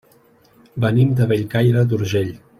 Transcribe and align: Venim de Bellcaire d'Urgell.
Venim 0.85 1.13
de 1.21 1.29
Bellcaire 1.33 1.87
d'Urgell. 1.93 2.35